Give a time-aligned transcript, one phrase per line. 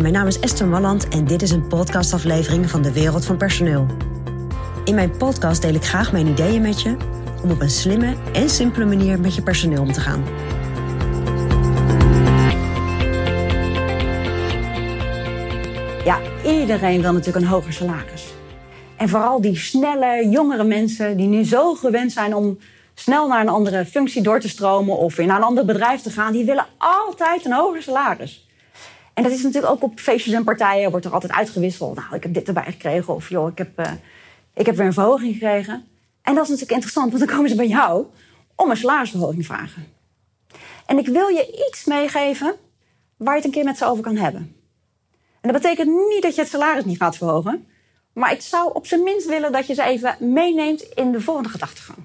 [0.00, 3.86] Mijn naam is Esther Malland en dit is een podcastaflevering van de Wereld van Personeel.
[4.84, 6.96] In mijn podcast deel ik graag mijn ideeën met je
[7.42, 10.24] om op een slimme en simpele manier met je personeel om te gaan.
[16.04, 18.34] Ja, iedereen wil natuurlijk een hoger salaris.
[18.96, 22.58] En vooral die snelle, jongere mensen die nu zo gewend zijn om
[22.94, 26.32] snel naar een andere functie door te stromen of naar een ander bedrijf te gaan,
[26.32, 28.45] die willen altijd een hoger salaris.
[29.16, 31.96] En dat is natuurlijk ook op feestjes en partijen, wordt er altijd uitgewisseld.
[31.96, 33.92] Nou, ik heb dit erbij gekregen of joh, ik heb, uh,
[34.54, 35.84] ik heb weer een verhoging gekregen.
[36.22, 38.06] En dat is natuurlijk interessant, want dan komen ze bij jou
[38.54, 39.86] om een salarisverhoging vragen.
[40.86, 42.54] En ik wil je iets meegeven
[43.16, 44.56] waar je het een keer met ze over kan hebben.
[45.40, 47.66] En dat betekent niet dat je het salaris niet gaat verhogen.
[48.12, 51.48] Maar ik zou op zijn minst willen dat je ze even meeneemt in de volgende
[51.48, 51.98] gedachtegang.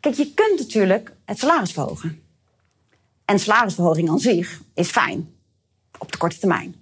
[0.00, 2.22] Kijk, je kunt natuurlijk het salaris verhogen.
[3.24, 5.35] En salarisverhoging aan zich is fijn.
[5.98, 6.74] Op de korte termijn.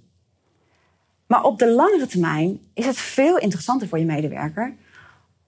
[1.27, 4.75] Maar op de langere termijn is het veel interessanter voor je medewerker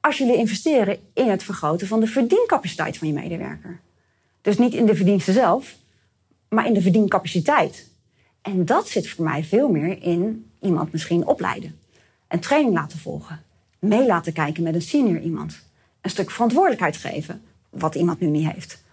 [0.07, 3.81] als jullie investeren in het vergroten van de verdiencapaciteit van je medewerker.
[4.41, 5.77] Dus niet in de verdiensten zelf,
[6.49, 7.89] maar in de verdiencapaciteit.
[8.43, 11.79] En dat zit voor mij veel meer in iemand misschien opleiden.
[12.29, 13.43] Een training laten volgen.
[13.79, 15.63] Mee laten kijken met een senior iemand.
[16.01, 18.85] Een stuk verantwoordelijkheid geven, wat iemand nu niet heeft.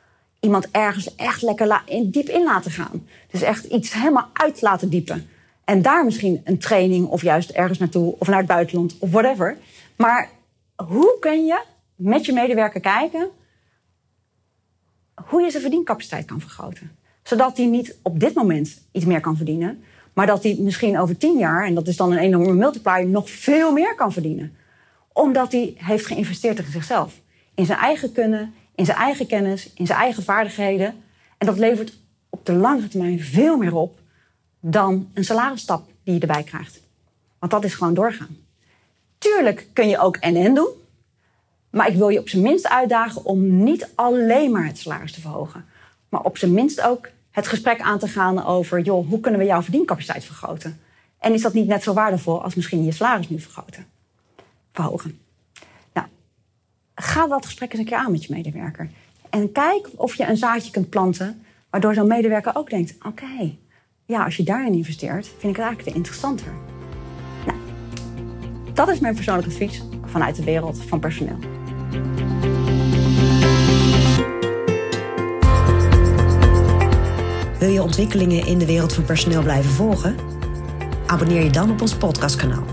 [0.44, 3.08] Iemand ergens echt lekker diep in laten gaan.
[3.32, 5.28] Dus echt iets helemaal uit laten diepen.
[5.66, 9.58] En daar misschien een training of juist ergens naartoe of naar het buitenland of whatever.
[9.96, 10.30] Maar
[10.76, 11.64] hoe kun je
[11.96, 13.30] met je medewerker kijken
[15.26, 16.92] hoe je zijn verdiencapaciteit kan vergroten?
[17.24, 21.18] Zodat hij niet op dit moment iets meer kan verdienen, maar dat hij misschien over
[21.18, 24.56] tien jaar, en dat is dan een enorme multiplier, nog veel meer kan verdienen.
[25.14, 27.22] Omdat hij heeft geïnvesteerd in zichzelf.
[27.56, 31.04] In zijn eigen kunnen, in zijn eigen kennis, in zijn eigen vaardigheden.
[31.38, 31.94] En dat levert
[32.30, 34.00] op de langere termijn veel meer op
[34.60, 36.82] dan een salarisstap die je erbij krijgt.
[37.40, 38.38] Want dat is gewoon doorgaan.
[39.18, 40.70] Tuurlijk kun je ook NN doen.
[41.70, 45.22] Maar ik wil je op zijn minst uitdagen om niet alleen maar het salaris te
[45.22, 45.66] verhogen.
[46.10, 49.46] Maar op zijn minst ook het gesprek aan te gaan over, joh, hoe kunnen we
[49.46, 50.80] jouw verdiencapaciteit vergroten?
[51.20, 53.86] En is dat niet net zo waardevol als misschien je salaris nu vergroten?
[54.74, 55.20] Verhogen.
[56.96, 58.90] Ga dat gesprek eens een keer aan met je medewerker.
[59.30, 63.56] En kijk of je een zaadje kunt planten, waardoor zo'n medewerker ook denkt, oké,
[64.06, 66.54] ja, als je daarin investeert, vind ik het eigenlijk te interessanter.
[67.46, 67.58] Nou,
[68.74, 71.38] dat is mijn persoonlijke advies vanuit de wereld van personeel.
[77.60, 80.16] Wil je ontwikkelingen in de wereld van personeel blijven volgen?
[81.06, 82.73] Abonneer je dan op ons podcastkanaal.